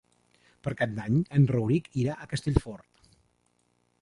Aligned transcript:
Per 0.67 0.71
Cap 0.79 0.95
d'Any 0.99 1.19
en 1.39 1.45
Rauric 1.53 1.91
irà 2.05 2.17
a 2.17 2.27
Castellfort. 2.33 3.15